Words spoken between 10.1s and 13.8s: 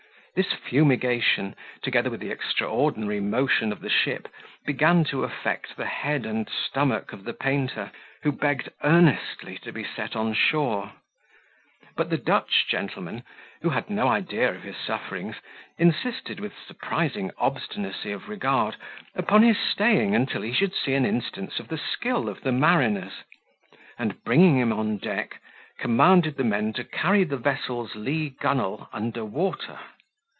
on shore. But the Dutch gentlemen, who